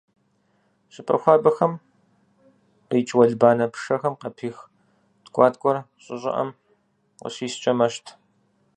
[0.93, 1.73] ЩӀыпӀэ хуабэхэм
[2.89, 4.57] къикӀ уэлбанэ пшэхэм къапих
[5.23, 6.49] ткӀуаткӀуэр щӀы щӀыӀэм
[7.21, 8.05] къыщыскӀэ мэщт.